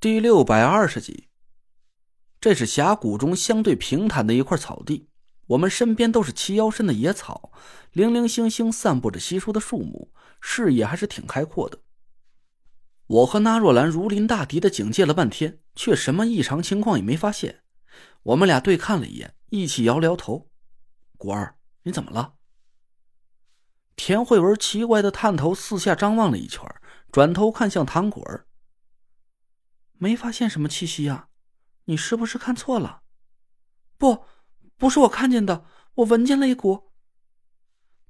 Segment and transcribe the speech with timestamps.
[0.00, 1.28] 第六百二十集，
[2.40, 5.10] 这是峡谷中相对平坦的一块草地，
[5.48, 7.52] 我们身边都是齐腰深的野草，
[7.92, 10.10] 零零星星散布着稀疏的树木，
[10.40, 11.80] 视野还是挺开阔的。
[13.08, 17.60] 我和纳若兰如临大敌的警戒了半天，却什么异常情况也没发现。
[18.22, 20.48] 我们俩对看了一眼，一起摇了摇头
[21.18, 22.36] ：“果儿，你怎么了？”
[23.96, 26.64] 田慧文奇怪的探头四下张望了一圈，
[27.12, 28.46] 转头看向唐果儿。
[30.02, 31.28] 没发现什么气息呀？
[31.84, 33.02] 你是不是看错了？
[33.98, 34.24] 不，
[34.78, 35.66] 不是我看见的，
[35.96, 36.90] 我闻见了一股。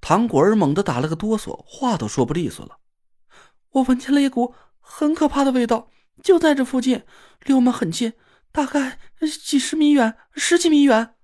[0.00, 2.78] 唐果儿猛地打了个哆嗦，话都说不利索了。
[3.70, 5.90] 我闻见了一股很可怕的味道，
[6.22, 7.04] 就在这附近，
[7.40, 8.12] 离我们很近，
[8.52, 9.00] 大概
[9.42, 11.16] 几十米远，十几米远。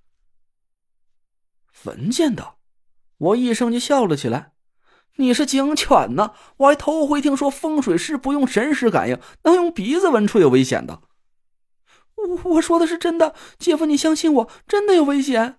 [1.85, 2.57] 闻见的，
[3.19, 4.56] 我一声就笑了起来。
[5.17, 6.33] 你是警犬呢？
[6.59, 11.03] 我还头回听说风水师不用神识感应，能用鼻子闻出有危险的。
[12.17, 15.59] 我我说的是真的，姐夫，你相信我，真的有危险。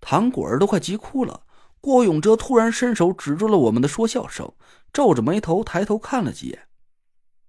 [0.00, 1.42] 唐果儿都快急哭了。
[1.80, 4.52] 郭永哲突然伸手止住了我们的说笑声，
[4.92, 6.66] 皱着眉头抬头看了几眼。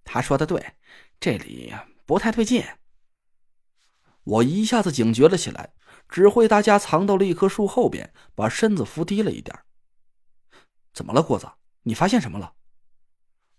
[0.03, 0.73] 他说的对，
[1.19, 1.73] 这里
[2.05, 2.63] 不太对劲。
[4.23, 5.73] 我一下子警觉了起来，
[6.07, 9.57] 指挥大家藏到了一棵树后边，把身子伏低了一点。
[10.99, 11.49] 怎么了，郭子？
[11.83, 12.51] 你发现什么了？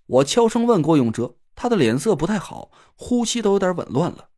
[0.05, 4.29] 我悄声问郭永哲，他的脸色不太好，呼吸都有点紊乱了。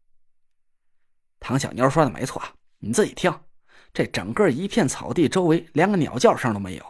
[1.40, 2.40] 唐小妞说的没错，
[2.78, 3.40] 你自己听，
[3.92, 6.86] 这整个一片草地周围连个鸟叫声都没有，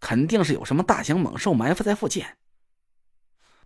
[0.00, 2.24] 肯定是有什么大型猛兽埋伏在附近。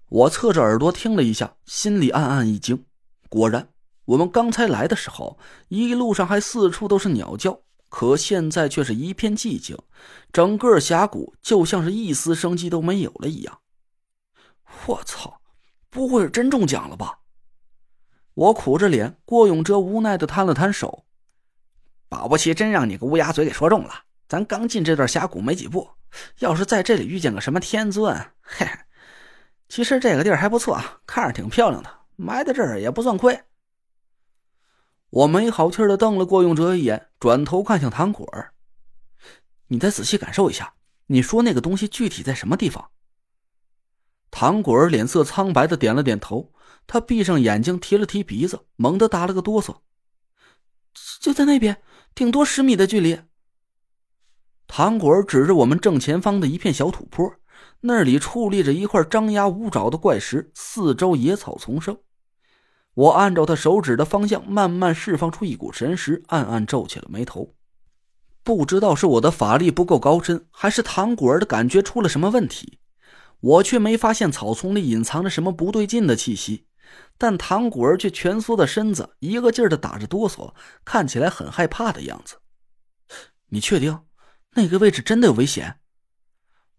[0.09, 2.85] 我侧着耳朵听了一下，心里暗暗一惊。
[3.29, 3.69] 果然，
[4.07, 7.61] 我们刚才来的时候，一路上还四处都是鸟叫。
[7.95, 9.79] 可现在却是一片寂静，
[10.33, 13.61] 整个峡谷就像是一丝生机都没有了一样。
[14.87, 15.41] 我操，
[15.91, 17.21] 不会是真中奖了吧？
[18.35, 21.05] 我苦着脸，郭永哲无奈的摊了摊手，
[22.09, 23.95] 保不齐真让你个乌鸦嘴给说中了。
[24.27, 25.89] 咱刚进这段峡谷没几步，
[26.41, 28.13] 要是在这里遇见个什么天尊，
[28.43, 28.67] 嘿，
[29.69, 33.41] 其实这个地儿还不错，看着挺漂亮的，埋在这儿也不算亏。
[35.15, 38.53] 我没好气的瞪了郭永哲一眼，转头看向唐果儿
[39.69, 40.75] ：“你再仔细感受一下，
[41.07, 42.91] 你说那个东西具体在什么地方？”
[44.33, 46.53] 唐果儿脸色苍白的点了点头，
[46.89, 49.77] 他闭上眼睛，提了提鼻子，猛地打了个哆嗦
[51.23, 51.81] ：“就在那边，
[52.13, 53.21] 顶多十米的距离。”
[54.67, 57.33] 唐果儿指着我们正前方的一片小土坡，
[57.83, 61.97] 那里矗立着一块张牙舞爪的怪石，四周野草丛生。
[62.95, 67.55] 我按照他手指的方向，慢慢释放出一股神识，暗暗皱起了眉头。
[68.43, 72.79] 不知道是我的法力不够高深，还是唐果儿的感觉出了什么问题，
[73.41, 76.67] 我却没发现草丛里隐藏着什么不对劲的气息。
[77.19, 80.53] 但唐果儿却蜷缩的身子，一个劲儿的打着哆嗦，
[80.85, 82.37] 看起来很害怕的样子。
[83.49, 84.01] 你确定
[84.55, 85.81] 那个位置真的有危险？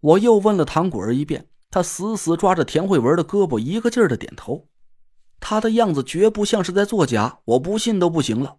[0.00, 4.68] 我又问了唐果儿一遍，他死死抓着田慧文的胳膊，一个劲儿的点头。
[5.40, 8.58] 他的样子绝不像是在作假，我不信都不行了。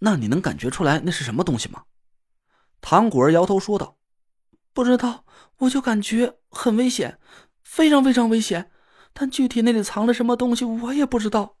[0.00, 1.84] 那你能感觉出来那是什么东西吗？
[2.80, 3.98] 唐果儿摇头说道
[4.72, 5.24] ：“不知道，
[5.58, 7.18] 我就感觉很危险，
[7.62, 8.70] 非常非常危险。
[9.12, 11.56] 但具体那里藏着什么东西，我也不知道。”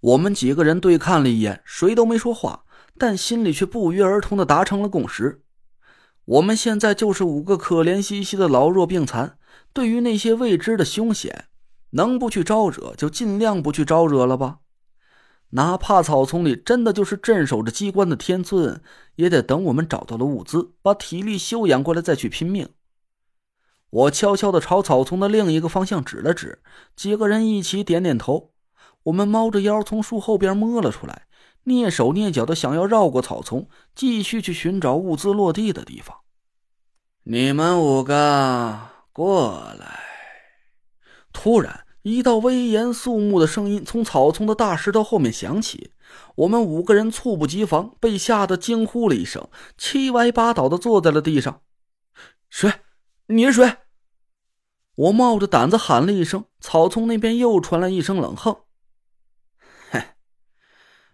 [0.00, 2.64] 我们几个人对看了一眼，谁都没说话，
[2.96, 5.42] 但心里却不约而同的达成了共识：
[6.24, 9.36] 我们现在就是五个可怜兮兮的老弱病残，
[9.74, 11.49] 对于那些未知的凶险。
[11.90, 14.58] 能不去招惹，就尽量不去招惹了吧。
[15.50, 18.80] 哪怕草丛里真的就是镇守着机关的天尊，
[19.16, 22.68] 也得等我们找到了物资，把体力修养过来再去拼命。
[23.90, 26.62] 我悄悄的朝草丛的另一个方向指了指，
[26.94, 28.52] 几个人一起点点头。
[29.04, 31.26] 我们猫着腰从树后边摸了出来，
[31.64, 36.18] 蹑手蹑脚的想要绕过草丛，继续去寻找物资落地的地方。
[37.24, 38.78] 你们五个
[39.12, 40.09] 过来。
[41.32, 45.92] 突然，一道威严肃穆的声音从草丛的大石头后面响起。
[46.34, 51.62] 我们五个人猝不及防，被吓得惊呼了一声，七歪八倒的坐在了地上。
[52.48, 52.72] 谁？
[53.26, 53.76] 你是谁？
[54.96, 56.44] 我冒着胆子喊了一声。
[56.60, 58.56] 草丛那边又传来一声冷哼
[59.92, 60.02] ：“哼，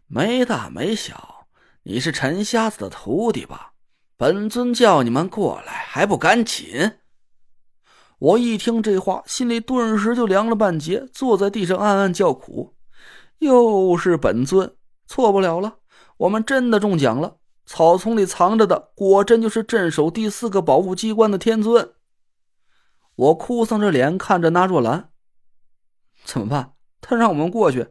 [0.06, 1.46] 没大没小，
[1.82, 3.74] 你是陈瞎子的徒弟吧？
[4.16, 6.98] 本尊叫你们过来，还不赶紧！”
[8.18, 12.74] 我一听这话，心里顿时就凉了半截，坐在地上暗暗叫苦。
[13.38, 14.74] 又是本尊，
[15.06, 15.76] 错不了了，
[16.16, 17.36] 我们真的中奖了。
[17.66, 21.92] 草丛里藏着的，果真就是镇守第四个保护机关的天尊。
[23.16, 25.10] 我哭丧着脸看着那若兰，
[26.24, 26.72] 怎么办？
[27.02, 27.88] 他让我们过去。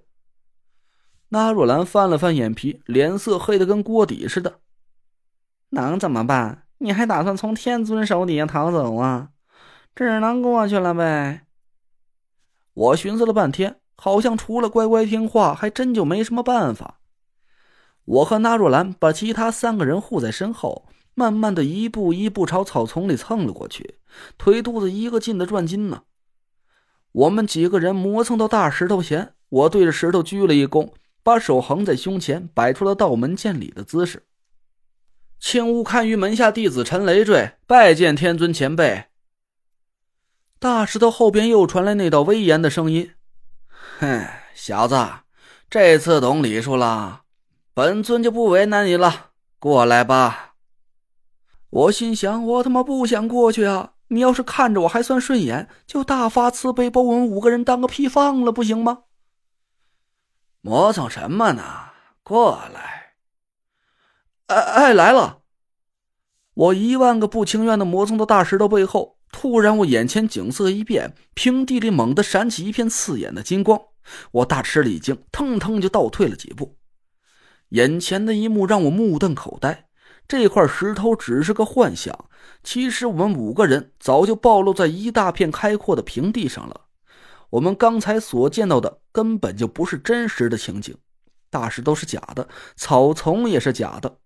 [1.29, 4.61] 纳若兰翻了翻眼皮，脸色黑的跟锅底似的。
[5.69, 6.63] 能怎么办？
[6.79, 9.29] 你还打算从天尊手底下逃走啊？
[9.95, 11.45] 只能过去了呗。
[12.73, 16.99] 我寻思了半天，好像除了乖乖听话，还真就没什么办法。
[18.03, 23.95] 我和纳若兰把其他三个人护在身后，慢慢的一步一步朝草丛里蹭了过去，
[24.37, 26.03] 腿肚子一个劲的转筋呢。
[27.13, 30.91] 我们几个人磨蹭到大石头前，我对着石头鞠了一躬，
[31.23, 34.23] 把手横在胸前，摆出了道门见礼的姿势。
[35.39, 39.05] 青乌堪于门下弟子陈累赘，拜见天尊前辈。
[40.59, 43.13] 大石头后边又传来那道威严的声音
[43.99, 44.95] ：“哼，小子，
[45.69, 47.23] 这次懂礼数了，
[47.73, 49.31] 本尊就不为难你了。
[49.59, 50.53] 过来吧。”
[51.69, 53.91] 我心想：我他妈不想过去啊！
[54.07, 59.03] 你要是看着我还算顺眼，就大发慈悲，把我们五个人当个屁放了，不行吗？
[60.61, 61.63] 磨蹭什么呢？
[62.23, 63.15] 过来！
[64.47, 65.41] 哎哎，来了！
[66.53, 69.14] 我一万个不情愿的磨蹭到大石头背后。
[69.37, 73.77] 突然，我眼前景色一变，平地里猛地闪起一片刺眼的金光，
[74.31, 76.77] 我大吃了一惊，腾腾就倒退了几步。
[77.71, 79.87] 眼前的一幕让我目瞪口呆，
[80.25, 82.29] 这块石头只是个幻想，
[82.63, 86.85] 其实我们五个人早就暴露在一大片开阔的平地上了。
[87.49, 90.95] 我们刚才所见到的根本就不是真实的情景，
[91.49, 92.47] 大石头是假的，
[92.77, 94.19] 草丛也是假的。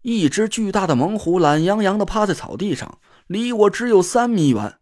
[0.00, 2.98] 一只巨大的猛虎懒洋洋地趴在草地上。
[3.28, 4.78] 离我只有三米远，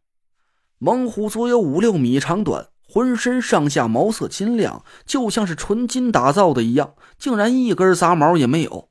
[0.78, 8.88] 猛虎足有五六米长短，浑身上下毛色金亮，就像是纯金打造的一样，竟然一根杂毛也没有。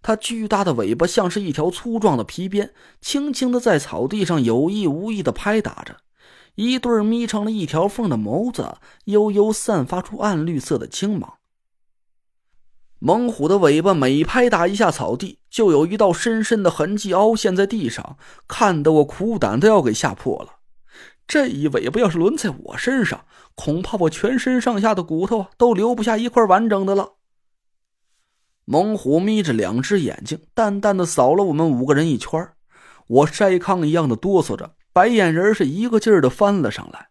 [0.00, 2.72] 它巨大的尾巴像是一条粗壮的皮鞭，
[3.02, 5.98] 轻轻的在草地上有意无意的拍打着。
[6.54, 11.34] 一对眯成了一条缝的眸子，悠悠散发出暗绿色的青芒。
[13.06, 18.16] 猛虎的尾巴每拍打一下草地，就有一道深深的痕迹凹陷在地上，
[18.48, 20.60] 看得我苦胆都要给吓破了。
[21.26, 27.16] 这一尾巴要是轮在我身上，恐怕我全身上下的骨头都留不下一块完整的了。
[28.64, 32.48] 猛虎眯着两只眼睛，淡淡的扫了我们五个人一圈
[33.06, 37.08] 我筛糠一样的哆嗦着，白眼仁是一个劲儿的翻了上来。